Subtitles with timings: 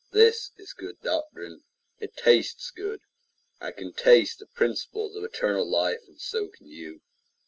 [0.13, 1.61] 10 This is good doctrine.
[1.99, 3.01] It tastes good.
[3.59, 7.01] I can taste the principles of eternal life, and so can you.